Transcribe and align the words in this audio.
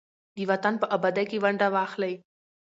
د 0.35 0.37
وطن 0.49 0.73
په 0.81 0.85
ابادۍ 0.95 1.25
کې 1.29 1.41
ونډه 1.43 1.67
واخلئ. 1.75 2.13